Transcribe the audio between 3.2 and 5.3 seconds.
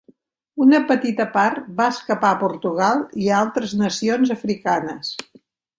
o a altres nacions africanes.